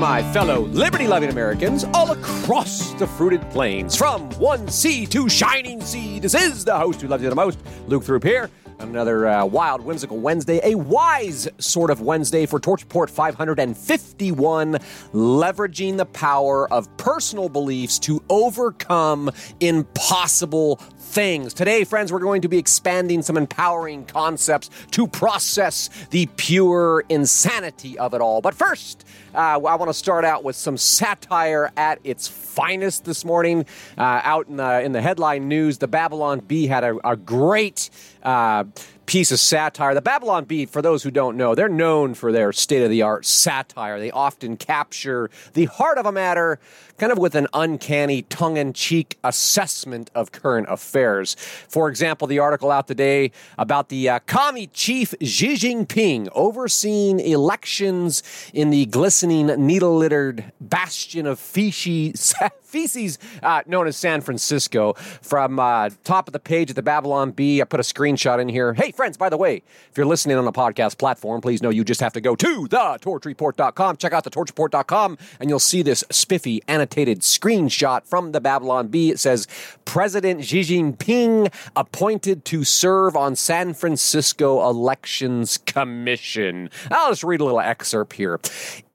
[0.00, 5.78] my fellow liberty loving Americans all across the fruited plains, from one sea to shining
[5.82, 6.18] sea.
[6.18, 8.48] This is the host who loves you the most, Luke Throop here.
[8.78, 14.72] Another uh, wild, whimsical Wednesday, a wise sort of Wednesday for Torch Report 551,
[15.12, 19.30] leveraging the power of personal beliefs to overcome
[19.60, 21.52] impossible things.
[21.52, 27.98] Today, friends, we're going to be expanding some empowering concepts to process the pure insanity
[27.98, 28.40] of it all.
[28.40, 33.24] But first, uh, I want to start out with some satire at its finest this
[33.24, 33.66] morning.
[33.96, 37.90] Uh, out in the, in the headline news, the Babylon Bee had a, a great
[38.22, 38.64] uh,
[39.10, 39.92] piece of satire.
[39.92, 43.02] The Babylon Bee, for those who don't know, they're known for their state of the
[43.02, 43.98] art satire.
[43.98, 46.60] They often capture the heart of a matter
[47.00, 51.34] kind of with an uncanny tongue in cheek assessment of current affairs.
[51.66, 58.22] For example, the article out today about the uh, commie chief Xi Jinping overseeing elections
[58.52, 64.92] in the glistening, needle littered bastion of feces, feces uh, known as San Francisco.
[65.22, 68.50] From uh, top of the page at the Babylon Bee, I put a screenshot in
[68.50, 68.74] here.
[68.74, 71.82] Hey, friends, by the way, if you're listening on a podcast platform, please know you
[71.82, 77.20] just have to go to thetorchreport.com, check out thetorchreport.com, and you'll see this spiffy annotated
[77.20, 79.10] screenshot from the Babylon Bee.
[79.10, 79.48] It says
[79.86, 86.68] President Xi Jinping appointed to serve on San Francisco Elections Commission.
[86.90, 88.38] I'll just read a little excerpt here.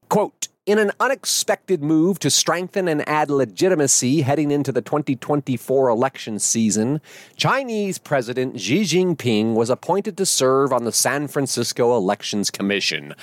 [0.10, 6.40] Quote, in an unexpected move to strengthen and add legitimacy heading into the 2024 election
[6.40, 7.00] season,
[7.36, 13.14] Chinese President Xi Jinping was appointed to serve on the San Francisco Elections Commission.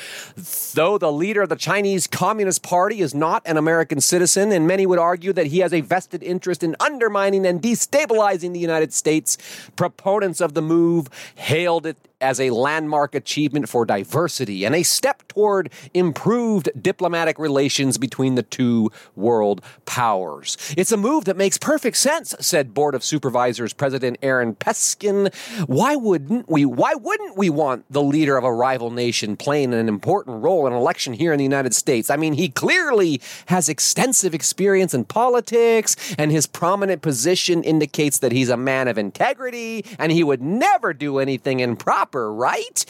[0.74, 4.86] Though the leader of the Chinese Communist Party is not an American citizen, and many
[4.86, 9.36] would argue that he has a vested interest in undermining and destabilizing the United States,
[9.74, 15.26] proponents of the move hailed it as a landmark achievement for diversity and a step
[15.28, 20.56] toward improved diplomatic relations between the two world powers.
[20.76, 25.34] It's a move that makes perfect sense, said Board of Supervisors President Aaron Peskin.
[25.66, 29.88] Why wouldn't we why wouldn't we want the leader of a rival nation playing an
[29.88, 32.08] important role in an election here in the United States?
[32.08, 38.32] I mean, he clearly has extensive experience in politics and his prominent position indicates that
[38.32, 42.84] he's a man of integrity and he would never do anything improper proper, right?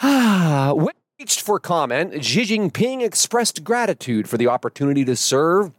[0.74, 5.72] when reached for comment, Xi Jinping expressed gratitude for the opportunity to serve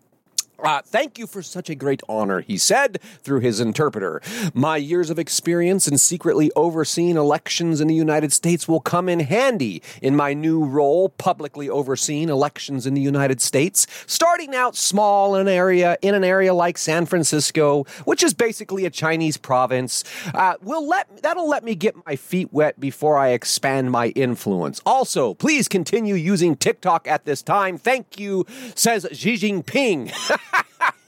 [0.59, 4.22] uh, thank you for such a great honor, he said through his interpreter.
[4.53, 9.19] My years of experience in secretly overseeing elections in the United States will come in
[9.19, 15.35] handy in my new role, publicly overseeing elections in the United States, starting out small
[15.35, 20.03] in an area in an area like San Francisco, which is basically a Chinese province.
[20.34, 24.81] Uh, will let that'll let me get my feet wet before I expand my influence.
[24.85, 27.78] Also, please continue using TikTok at this time.
[27.78, 28.45] Thank you,
[28.75, 30.12] says Xi Jinping.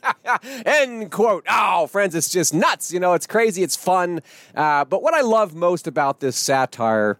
[0.64, 1.44] End quote.
[1.48, 2.92] Oh, friends, it's just nuts.
[2.92, 4.22] You know, it's crazy, it's fun.
[4.54, 7.18] Uh, but what I love most about this satire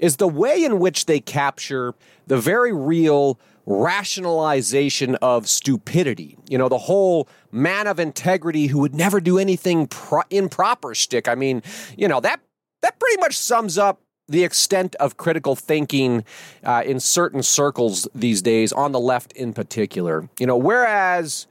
[0.00, 1.94] is the way in which they capture
[2.26, 6.36] the very real rationalization of stupidity.
[6.48, 11.28] You know, the whole man of integrity who would never do anything pro- improper shtick.
[11.28, 11.62] I mean,
[11.96, 12.40] you know, that
[12.82, 16.24] that pretty much sums up the extent of critical thinking
[16.64, 20.28] uh, in certain circles these days, on the left in particular.
[20.38, 21.46] You know, whereas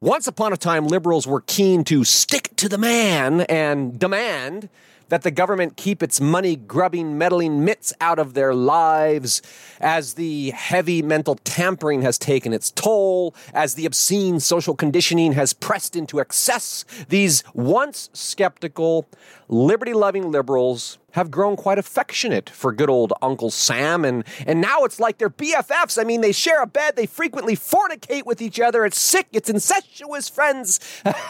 [0.00, 4.68] once upon a time liberals were keen to stick to the man and demand
[5.08, 9.42] that the government keep its money grubbing, meddling mitts out of their lives,
[9.80, 15.52] as the heavy mental tampering has taken its toll, as the obscene social conditioning has
[15.52, 19.06] pressed into excess, these once skeptical,
[19.48, 24.84] liberty loving liberals have grown quite affectionate for good old Uncle Sam, and, and now
[24.84, 25.98] it's like they're BFFs.
[25.98, 28.84] I mean, they share a bed, they frequently fornicate with each other.
[28.84, 30.78] It's sick, it's incestuous, friends,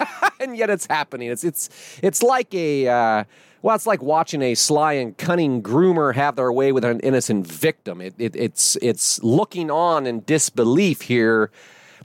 [0.41, 1.31] and yet it's happening.
[1.31, 1.69] It's it's
[2.03, 2.89] it's like a.
[2.89, 3.25] Uh,
[3.63, 7.47] well, it's like watching a sly and cunning groomer have their way with an innocent
[7.47, 8.01] victim.
[8.01, 11.51] It, it, it's it's looking on in disbelief here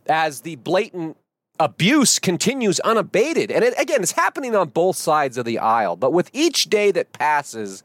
[0.08, 1.18] as the blatant
[1.62, 3.52] abuse continues unabated.
[3.52, 5.96] And it, again, it's happening on both sides of the aisle.
[5.96, 7.84] But with each day that passes,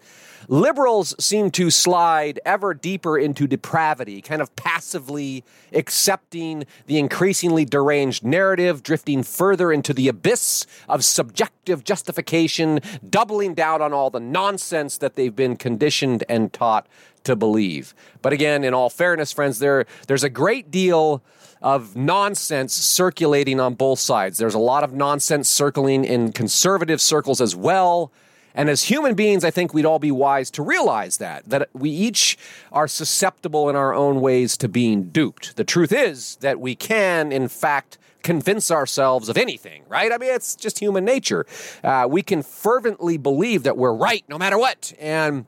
[0.48, 5.44] liberals seem to slide ever deeper into depravity, kind of passively
[5.74, 13.82] accepting the increasingly deranged narrative, drifting further into the abyss of subjective justification, doubling down
[13.82, 16.86] on all the nonsense that they've been conditioned and taught
[17.26, 17.94] to believe.
[18.22, 21.22] But again, in all fairness, friends, there, there's a great deal
[21.60, 24.38] of nonsense circulating on both sides.
[24.38, 28.12] There's a lot of nonsense circling in conservative circles as well.
[28.54, 31.90] And as human beings, I think we'd all be wise to realize that, that we
[31.90, 32.38] each
[32.72, 35.56] are susceptible in our own ways to being duped.
[35.56, 40.10] The truth is that we can, in fact, convince ourselves of anything, right?
[40.10, 41.46] I mean, it's just human nature.
[41.84, 44.92] Uh, we can fervently believe that we're right no matter what.
[44.98, 45.46] And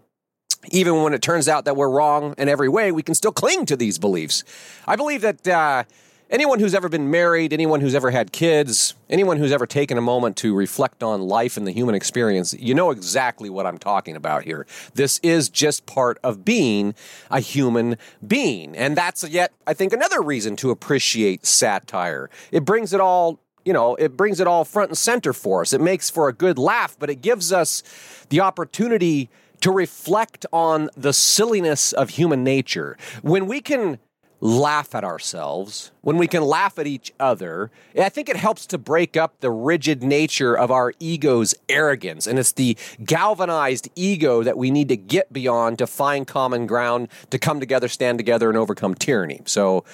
[0.70, 3.66] even when it turns out that we're wrong in every way, we can still cling
[3.66, 4.44] to these beliefs.
[4.86, 5.46] I believe that.
[5.46, 5.84] Uh,
[6.30, 10.00] anyone who's ever been married, anyone who's ever had kids, anyone who's ever taken a
[10.00, 14.16] moment to reflect on life and the human experience, you know exactly what I'm talking
[14.16, 14.66] about here.
[14.94, 16.94] This is just part of being
[17.30, 17.96] a human
[18.26, 18.76] being.
[18.76, 22.30] And that's yet, I think, another reason to appreciate satire.
[22.52, 23.40] It brings it all.
[23.64, 25.74] You know, it brings it all front and center for us.
[25.74, 27.82] It makes for a good laugh, but it gives us
[28.30, 29.28] the opportunity
[29.60, 32.96] to reflect on the silliness of human nature.
[33.22, 33.98] When we can
[34.40, 38.78] laugh at ourselves, when we can laugh at each other, I think it helps to
[38.78, 42.26] break up the rigid nature of our ego's arrogance.
[42.26, 47.08] And it's the galvanized ego that we need to get beyond to find common ground,
[47.30, 49.40] to come together, stand together, and overcome tyranny.
[49.44, 49.84] So,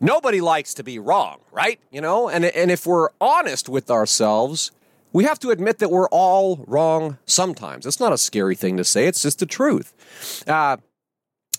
[0.00, 1.80] nobody likes to be wrong, right?
[1.90, 4.72] You know, and, and if we're honest with ourselves,
[5.16, 7.86] we have to admit that we're all wrong sometimes.
[7.86, 9.94] It's not a scary thing to say, it's just the truth.
[10.46, 10.76] Uh,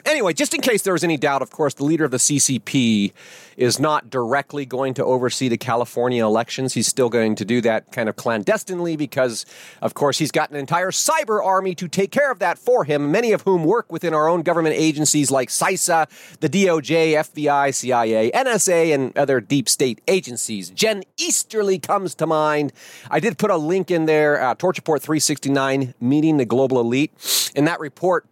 [0.08, 3.12] Anyway, just in case there was any doubt, of course, the leader of the CCP
[3.58, 6.74] is not directly going to oversee the California elections.
[6.74, 9.46] He's still going to do that kind of clandestinely because,
[9.82, 13.12] of course, he's got an entire cyber army to take care of that for him,
[13.12, 16.08] many of whom work within our own government agencies like CISA,
[16.40, 20.70] the DOJ, FBI, CIA, NSA, and other deep state agencies.
[20.70, 22.72] Jen Easterly comes to mind.
[23.12, 27.52] I did put a link in there, uh, Torch Report 369, Meeting the Global Elite.
[27.56, 28.26] In that report,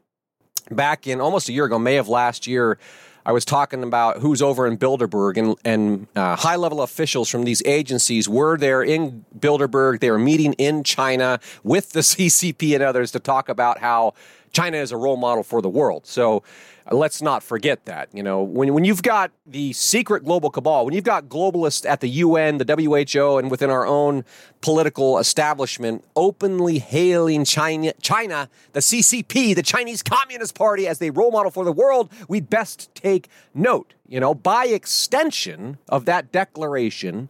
[0.71, 2.77] back in almost a year ago, May of last year,
[3.25, 7.43] I was talking about who's over in Bilderberg and, and uh, high level officials from
[7.43, 9.99] these agencies were there in Bilderberg.
[9.99, 14.13] They were meeting in China with the CCP and others to talk about how
[14.51, 16.05] China is a role model for the world.
[16.05, 16.43] So
[16.91, 18.09] let's not forget that.
[18.13, 22.01] You know, when, when you've got the secret global cabal, when you've got globalists at
[22.01, 24.23] the UN, the WHO, and within our own
[24.61, 31.31] political establishment openly hailing China, China, the CCP, the Chinese Communist Party, as the role
[31.31, 33.93] model for the world, we'd best take note.
[34.07, 37.29] You know, by extension of that declaration,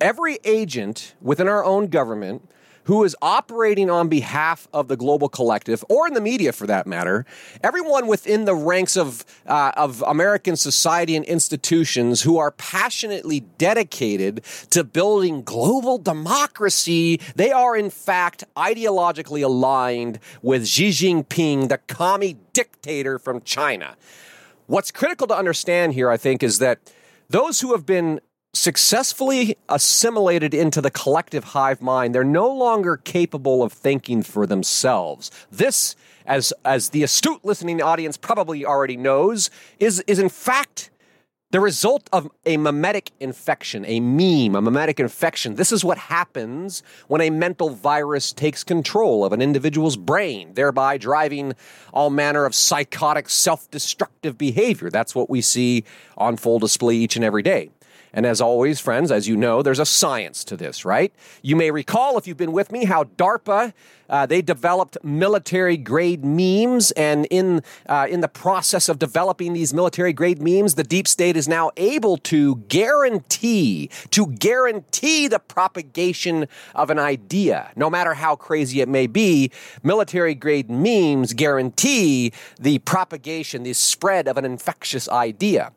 [0.00, 2.48] every agent within our own government
[2.84, 6.86] who is operating on behalf of the global collective, or in the media for that
[6.86, 7.26] matter,
[7.62, 14.44] everyone within the ranks of, uh, of American society and institutions who are passionately dedicated
[14.70, 22.36] to building global democracy, they are in fact ideologically aligned with Xi Jinping, the commie
[22.52, 23.96] dictator from China.
[24.66, 26.78] What's critical to understand here, I think, is that
[27.28, 28.20] those who have been
[28.54, 35.30] successfully assimilated into the collective hive mind, they're no longer capable of thinking for themselves.
[35.50, 35.96] This,
[36.26, 40.90] as, as the astute listening audience probably already knows, is, is in fact
[41.50, 45.54] the result of a mimetic infection, a meme, a mimetic infection.
[45.54, 50.98] This is what happens when a mental virus takes control of an individual's brain, thereby
[50.98, 51.54] driving
[51.92, 54.90] all manner of psychotic, self destructive behavior.
[54.90, 55.84] That's what we see
[56.18, 57.70] on full display each and every day.
[58.14, 61.12] And as always, friends, as you know, there's a science to this, right?
[61.42, 63.74] You may recall, if you've been with me, how DARPA
[64.08, 69.72] uh, they developed military grade memes, and in uh, in the process of developing these
[69.72, 76.46] military grade memes, the deep state is now able to guarantee to guarantee the propagation
[76.74, 79.50] of an idea, no matter how crazy it may be.
[79.82, 85.72] Military grade memes guarantee the propagation, the spread of an infectious idea.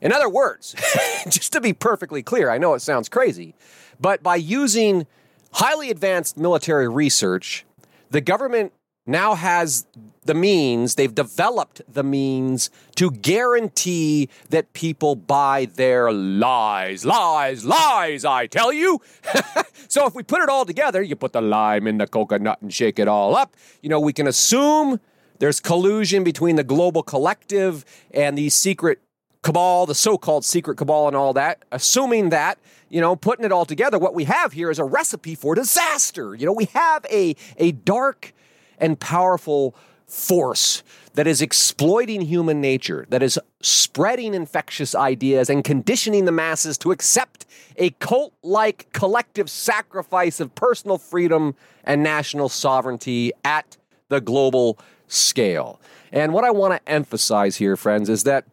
[0.00, 0.74] In other words,
[1.28, 3.54] just to be perfectly clear, I know it sounds crazy,
[4.00, 5.06] but by using
[5.52, 7.64] highly advanced military research
[8.10, 8.72] the government
[9.06, 9.86] now has
[10.24, 17.06] the means, they've developed the means to guarantee that people buy their lies.
[17.06, 19.00] Lies, lies, I tell you.
[19.88, 22.72] so if we put it all together, you put the lime in the coconut and
[22.72, 25.00] shake it all up, you know, we can assume
[25.38, 29.00] there's collusion between the global collective and the secret
[29.42, 31.64] cabal, the so called secret cabal, and all that.
[31.72, 35.34] Assuming that, you know, putting it all together, what we have here is a recipe
[35.34, 36.34] for disaster.
[36.34, 38.32] You know, we have a, a dark
[38.78, 39.74] and powerful
[40.06, 40.82] force
[41.14, 46.92] that is exploiting human nature, that is spreading infectious ideas and conditioning the masses to
[46.92, 47.44] accept
[47.76, 51.54] a cult like collective sacrifice of personal freedom
[51.84, 53.76] and national sovereignty at
[54.08, 54.78] the global
[55.08, 55.80] scale.
[56.12, 58.44] And what I want to emphasize here, friends, is that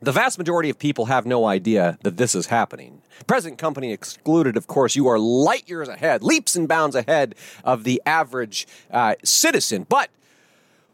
[0.00, 3.02] The vast majority of people have no idea that this is happening.
[3.26, 7.82] Present company excluded, of course, you are light years ahead, leaps and bounds ahead of
[7.82, 9.86] the average uh, citizen.
[9.88, 10.10] But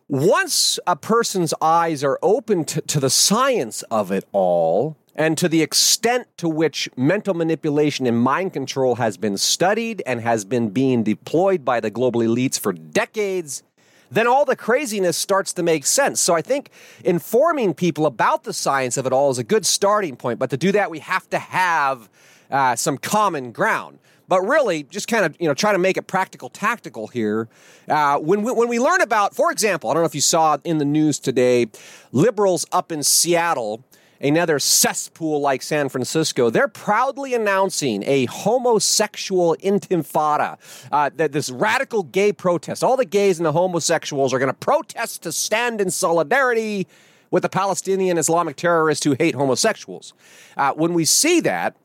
[0.09, 5.49] once a person's eyes are open to, to the science of it all, and to
[5.49, 10.71] the extent to which mental manipulation and mind control has been studied and has been
[10.71, 13.63] being deployed by the global elites for decades,
[14.15, 16.21] then all the craziness starts to make sense.
[16.21, 16.71] So I think
[17.05, 20.39] informing people about the science of it all is a good starting point.
[20.39, 22.09] But to do that, we have to have
[22.51, 23.99] uh, some common ground.
[24.27, 27.49] But really, just kind of you know try to make it practical, tactical here.
[27.89, 30.57] Uh, when we, when we learn about, for example, I don't know if you saw
[30.65, 31.67] in the news today,
[32.11, 33.85] liberals up in Seattle
[34.25, 40.59] another cesspool like San Francisco, they're proudly announcing a homosexual intifada.
[40.91, 44.55] Uh, that this radical gay protest, all the gays and the homosexuals are going to
[44.55, 46.87] protest to stand in solidarity
[47.31, 50.15] with the Palestinian Islamic terrorists who hate homosexuals.
[50.57, 51.77] Uh, when we see that,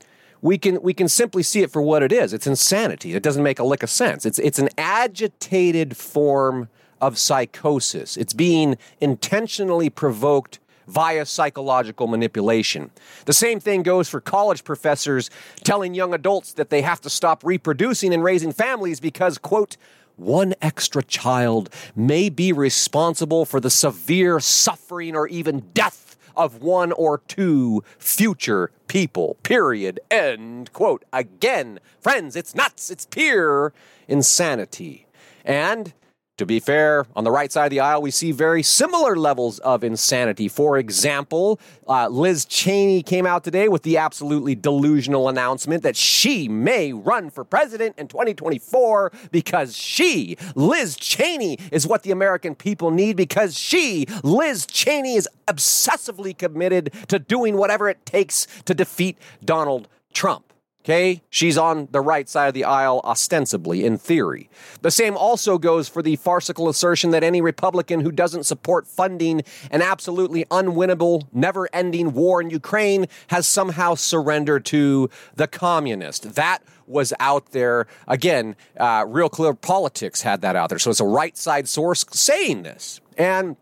[0.42, 2.34] we can we can simply see it for what it is.
[2.34, 3.14] It's insanity.
[3.14, 4.26] It doesn't make a lick of sense.
[4.26, 6.70] It's it's an agitated form
[7.02, 8.16] of psychosis.
[8.16, 12.92] It's being intentionally provoked via psychological manipulation.
[13.26, 15.30] The same thing goes for college professors
[15.64, 19.78] telling young adults that they have to stop reproducing and raising families because, quote,
[20.16, 26.92] one extra child may be responsible for the severe suffering or even death of one
[26.94, 29.38] or two future people.
[29.44, 30.00] Period.
[30.10, 31.06] End quote.
[31.14, 32.90] Again, friends, it's nuts.
[32.90, 33.74] It's pure
[34.08, 35.08] insanity.
[35.46, 35.94] And
[36.40, 39.60] to be fair, on the right side of the aisle, we see very similar levels
[39.60, 40.48] of insanity.
[40.48, 46.48] For example, uh, Liz Cheney came out today with the absolutely delusional announcement that she
[46.48, 52.90] may run for president in 2024 because she, Liz Cheney, is what the American people
[52.90, 59.18] need because she, Liz Cheney, is obsessively committed to doing whatever it takes to defeat
[59.44, 60.49] Donald Trump.
[60.86, 64.50] Okay, she's on the right side of the aisle, ostensibly, in theory.
[64.82, 69.42] The same also goes for the farcical assertion that any Republican who doesn't support funding
[69.72, 76.36] an absolutely unwinnable, never ending war in Ukraine has somehow surrendered to the communist.
[76.36, 77.86] That was out there.
[78.08, 80.80] Again, uh, Real Clear Politics had that out there.
[80.80, 83.02] So it's a right side source saying this.
[83.18, 83.58] And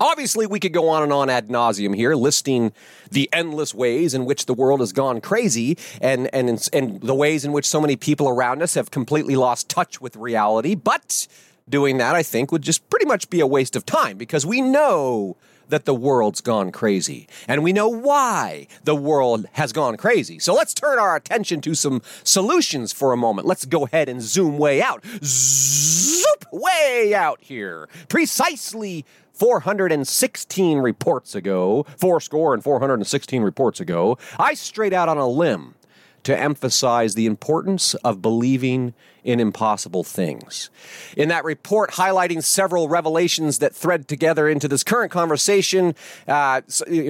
[0.00, 2.72] Obviously, we could go on and on ad nauseum here, listing
[3.10, 7.44] the endless ways in which the world has gone crazy and, and, and the ways
[7.44, 10.74] in which so many people around us have completely lost touch with reality.
[10.74, 11.28] But
[11.68, 14.62] doing that, I think, would just pretty much be a waste of time because we
[14.62, 15.36] know
[15.70, 17.28] that the world's gone crazy.
[17.48, 20.38] And we know why the world has gone crazy.
[20.38, 23.46] So let's turn our attention to some solutions for a moment.
[23.46, 25.04] Let's go ahead and zoom way out.
[25.22, 27.88] Zoop way out here.
[28.08, 29.04] Precisely
[29.40, 35.76] 416 reports ago, four score and 416 reports ago, I straight out on a limb
[36.24, 38.92] to emphasize the importance of believing
[39.24, 40.68] in impossible things.
[41.16, 45.94] In that report, highlighting several revelations that thread together into this current conversation,
[46.28, 46.60] uh,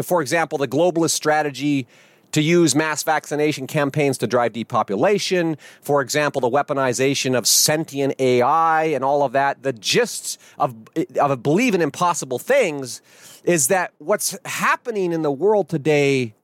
[0.05, 1.89] for example, the globalist strategy
[2.33, 5.57] to use mass vaccination campaigns to drive depopulation.
[5.83, 9.63] For example, the weaponization of sentient AI and all of that.
[9.63, 10.75] The gist of,
[11.21, 13.03] of believing impossible things
[13.45, 16.35] is that what's happening in the world today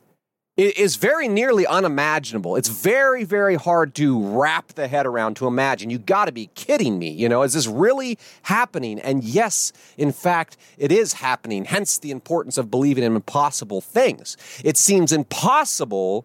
[0.57, 2.57] is very nearly unimaginable.
[2.57, 5.91] It's very, very hard to wrap the head around to imagine.
[5.91, 7.11] You got to be kidding me.
[7.11, 8.99] You know, is this really happening?
[9.01, 11.67] And yes, in fact, it is happening.
[11.67, 14.37] Hence the importance of believing in impossible things.
[14.65, 16.25] It seems impossible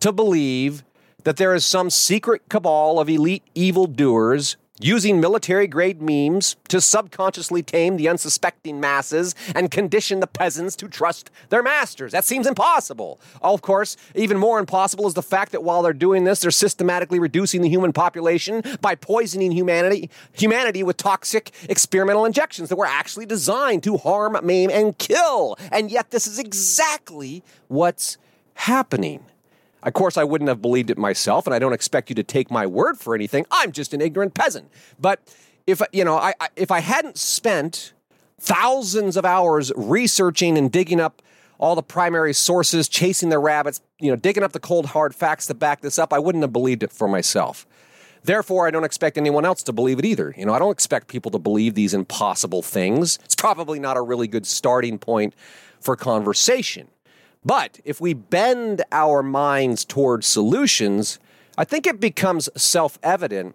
[0.00, 0.82] to believe
[1.24, 7.62] that there is some secret cabal of elite evildoers using military grade memes to subconsciously
[7.62, 12.12] tame the unsuspecting masses and condition the peasants to trust their masters.
[12.12, 13.20] That seems impossible.
[13.40, 17.18] Of course, even more impossible is the fact that while they're doing this, they're systematically
[17.18, 23.26] reducing the human population by poisoning humanity, humanity with toxic experimental injections that were actually
[23.26, 25.56] designed to harm, maim, and kill.
[25.72, 28.18] And yet, this is exactly what's
[28.54, 29.24] happening.
[29.86, 32.50] Of course, I wouldn't have believed it myself, and I don't expect you to take
[32.50, 33.46] my word for anything.
[33.52, 34.68] I'm just an ignorant peasant.
[35.00, 35.20] But
[35.64, 37.92] if you know, I, I, if I hadn't spent
[38.40, 41.22] thousands of hours researching and digging up
[41.58, 45.46] all the primary sources, chasing the rabbits, you know, digging up the cold hard facts
[45.46, 47.64] to back this up, I wouldn't have believed it for myself.
[48.24, 50.34] Therefore, I don't expect anyone else to believe it either.
[50.36, 53.20] You know, I don't expect people to believe these impossible things.
[53.24, 55.32] It's probably not a really good starting point
[55.80, 56.88] for conversation.
[57.46, 61.20] But if we bend our minds toward solutions,
[61.56, 63.54] I think it becomes self evident,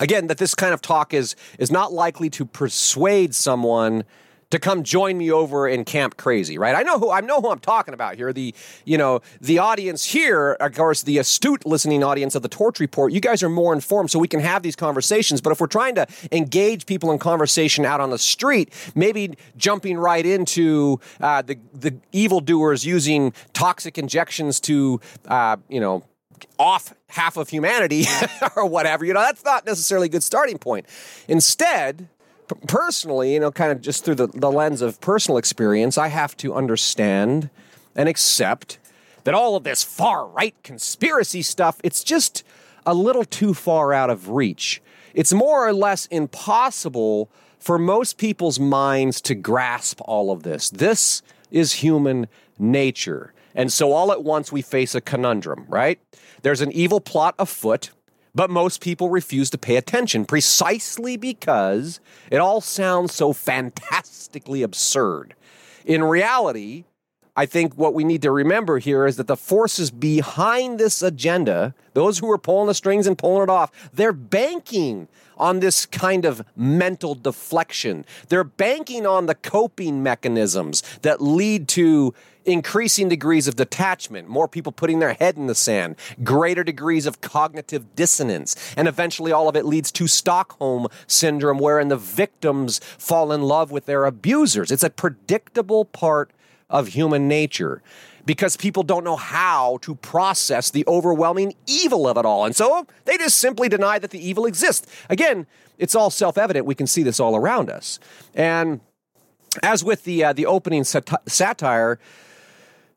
[0.00, 4.02] again, that this kind of talk is, is not likely to persuade someone
[4.50, 6.74] to come join me over in Camp Crazy, right?
[6.74, 8.32] I know who I know who I'm talking about here.
[8.32, 12.80] The you know the audience here, of course, the astute listening audience of the Torch
[12.80, 13.12] Report.
[13.12, 15.40] You guys are more informed, so we can have these conversations.
[15.40, 19.98] But if we're trying to engage people in conversation out on the street, maybe jumping
[19.98, 26.04] right into uh, the the evildoers using toxic injections to uh, you know
[26.58, 28.04] off half of humanity
[28.56, 29.04] or whatever.
[29.04, 30.86] You know, that's not necessarily a good starting point.
[31.28, 32.08] Instead,
[32.66, 36.36] personally, you know, kind of just through the, the lens of personal experience, I have
[36.38, 37.50] to understand
[37.94, 38.78] and accept
[39.24, 42.44] that all of this far right conspiracy stuff, it's just
[42.84, 44.80] a little too far out of reach.
[45.14, 50.70] It's more or less impossible for most people's minds to grasp all of this.
[50.70, 53.32] This is human nature.
[53.54, 55.98] And so all at once we face a conundrum, right?
[56.42, 57.90] There's an evil plot afoot,
[58.36, 62.00] but most people refuse to pay attention precisely because
[62.30, 65.34] it all sounds so fantastically absurd.
[65.86, 66.84] In reality,
[67.36, 71.74] I think what we need to remember here is that the forces behind this agenda,
[71.92, 76.24] those who are pulling the strings and pulling it off, they're banking on this kind
[76.24, 78.06] of mental deflection.
[78.28, 82.14] They're banking on the coping mechanisms that lead to
[82.46, 87.20] increasing degrees of detachment, more people putting their head in the sand, greater degrees of
[87.20, 93.32] cognitive dissonance, and eventually all of it leads to Stockholm syndrome, wherein the victims fall
[93.32, 94.70] in love with their abusers.
[94.70, 96.30] It's a predictable part
[96.68, 97.82] of human nature
[98.24, 102.44] because people don't know how to process the overwhelming evil of it all.
[102.44, 104.86] And so they just simply deny that the evil exists.
[105.08, 105.46] Again,
[105.78, 106.66] it's all self evident.
[106.66, 107.98] We can see this all around us.
[108.34, 108.80] And
[109.62, 111.98] as with the, uh, the opening sat- satire,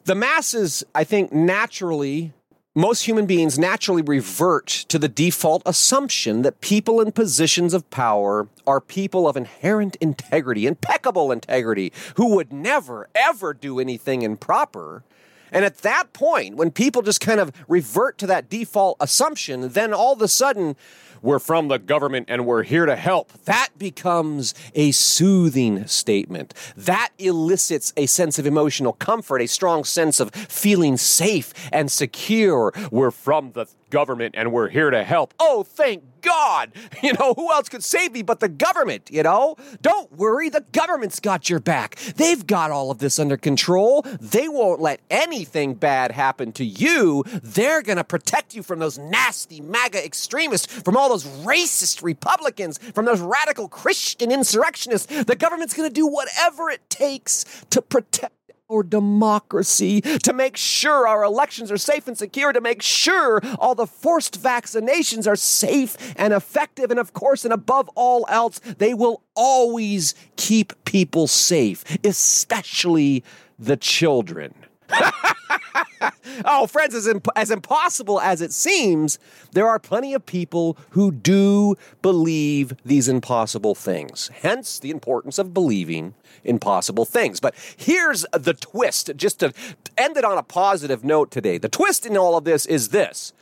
[0.06, 2.34] the masses, I think, naturally,
[2.76, 8.48] most human beings naturally revert to the default assumption that people in positions of power
[8.68, 15.04] are people of inherent integrity, impeccable integrity, who would never, ever do anything improper.
[15.52, 19.94] And at that point, when people just kind of revert to that default assumption, then
[19.94, 20.76] all of a sudden,
[21.22, 23.34] we're from the government and we're here to help.
[23.44, 26.54] That becomes a soothing statement.
[26.78, 32.74] That elicits a sense of emotional comfort, a strong sense of feeling safe and secure.
[32.92, 35.34] We're from the government and we're here to help.
[35.40, 36.72] Oh, thank God.
[37.02, 39.56] You know, who else could save me but the government, you know?
[39.82, 41.96] Don't worry, the government's got your back.
[41.96, 44.02] They've got all of this under control.
[44.20, 47.24] They won't let anything bad happen to you.
[47.42, 52.80] They're going to protect you from those nasty MAGA extremists, from all those racist Republicans,
[52.94, 55.24] from those radical Christian insurrectionists.
[55.24, 58.34] The government's going to do whatever it takes to protect
[58.72, 63.76] our democracy, to make sure our elections are safe and secure, to make sure all
[63.76, 66.92] the forced vaccinations are safe and effective.
[66.92, 73.24] And of course, and above all else, they will always keep people safe, especially
[73.58, 74.54] the children.
[76.46, 79.20] oh, friends, as, imp- as impossible as it seems,
[79.52, 84.30] there are plenty of people who do believe these impossible things.
[84.42, 87.40] Hence the importance of believing impossible things.
[87.40, 89.54] But here's the twist, just to
[89.98, 91.58] end it on a positive note today.
[91.58, 93.34] The twist in all of this is this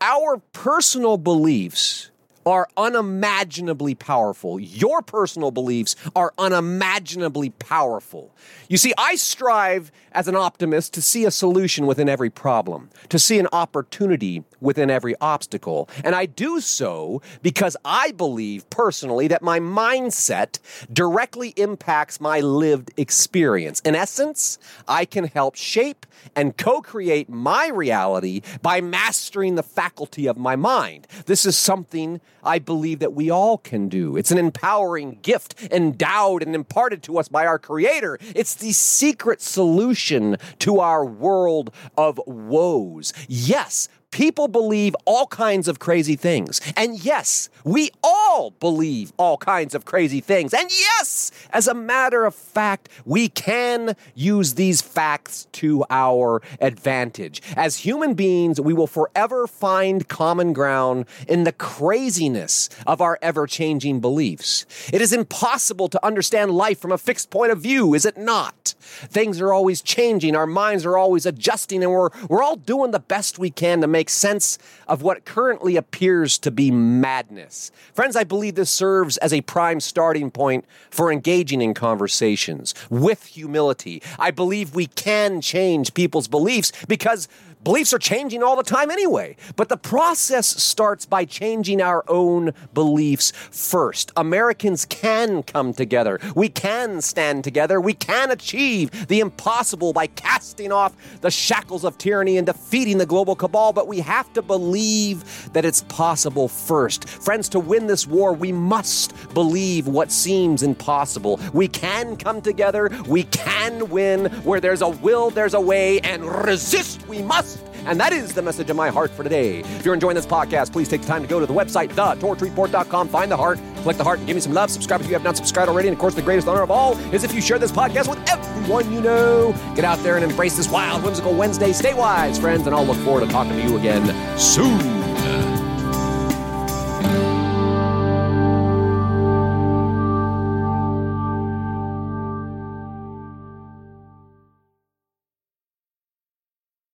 [0.00, 2.10] our personal beliefs
[2.46, 4.58] are unimaginably powerful.
[4.58, 8.34] Your personal beliefs are unimaginably powerful.
[8.68, 13.18] You see, I strive as an optimist to see a solution within every problem, to
[13.18, 15.88] see an opportunity within every obstacle.
[16.04, 20.58] And I do so because I believe personally that my mindset
[20.92, 23.80] directly impacts my lived experience.
[23.80, 30.26] In essence, I can help shape and co create my reality by mastering the faculty
[30.26, 31.06] of my mind.
[31.26, 34.16] This is something I believe that we all can do.
[34.16, 38.18] It's an empowering gift endowed and imparted to us by our Creator.
[38.34, 43.12] It's the secret solution to our world of woes.
[43.28, 46.60] Yes, people believe all kinds of crazy things.
[46.76, 50.54] And yes, we all believe all kinds of crazy things.
[50.54, 57.42] And yes, as a matter of fact, we can use these facts to our advantage.
[57.56, 63.46] As human beings, we will forever find common ground in the craziness of our ever
[63.46, 64.66] changing beliefs.
[64.92, 68.74] It is impossible to understand life from a fixed point of view, is it not?
[68.80, 73.00] Things are always changing, our minds are always adjusting, and we're, we're all doing the
[73.00, 77.70] best we can to make sense of what currently appears to be madness.
[77.94, 83.26] Friends, I believe this serves as a prime starting point for engaging in conversations with
[83.26, 84.02] humility.
[84.18, 87.28] I believe we can change people's beliefs because
[87.64, 92.52] Beliefs are changing all the time anyway, but the process starts by changing our own
[92.74, 94.10] beliefs first.
[94.16, 96.18] Americans can come together.
[96.34, 97.80] We can stand together.
[97.80, 103.06] We can achieve the impossible by casting off the shackles of tyranny and defeating the
[103.06, 107.08] global cabal, but we have to believe that it's possible first.
[107.08, 111.38] Friends, to win this war, we must believe what seems impossible.
[111.52, 112.90] We can come together.
[113.06, 114.26] We can win.
[114.42, 117.51] Where there's a will, there's a way, and resist we must.
[117.86, 119.60] And that is the message of my heart for today.
[119.60, 123.08] If you're enjoying this podcast, please take the time to go to the website, thetorchreport.com,
[123.08, 124.70] find the heart, click the heart, and give me some love.
[124.70, 125.88] Subscribe if you have not subscribed already.
[125.88, 128.18] And of course, the greatest honor of all is if you share this podcast with
[128.28, 129.52] everyone you know.
[129.74, 131.72] Get out there and embrace this wild, whimsical Wednesday.
[131.72, 135.51] Stay wise, friends, and I'll look forward to talking to you again soon.